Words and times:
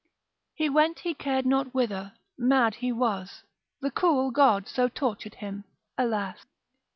He 0.55 0.67
went 0.67 1.01
he 1.01 1.13
car'd 1.13 1.45
not 1.45 1.75
whither, 1.75 2.13
mad 2.35 2.73
he 2.73 2.91
was, 2.91 3.43
The 3.81 3.91
cruel 3.91 4.31
God 4.31 4.67
so 4.67 4.87
tortured 4.87 5.35
him, 5.35 5.63
alas! 5.95 6.43